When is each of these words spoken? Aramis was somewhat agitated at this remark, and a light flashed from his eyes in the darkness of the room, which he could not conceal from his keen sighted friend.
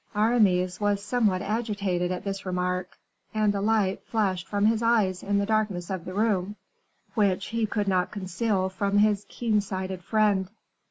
Aramis 0.15 0.79
was 0.81 1.03
somewhat 1.03 1.43
agitated 1.43 2.11
at 2.11 2.23
this 2.23 2.43
remark, 2.43 2.97
and 3.35 3.53
a 3.53 3.61
light 3.61 4.01
flashed 4.07 4.47
from 4.47 4.65
his 4.65 4.81
eyes 4.81 5.21
in 5.21 5.37
the 5.37 5.45
darkness 5.45 5.91
of 5.91 6.05
the 6.05 6.13
room, 6.15 6.55
which 7.13 7.49
he 7.49 7.67
could 7.67 7.87
not 7.87 8.09
conceal 8.09 8.67
from 8.67 8.97
his 8.97 9.27
keen 9.29 9.61
sighted 9.61 10.03
friend. 10.03 10.49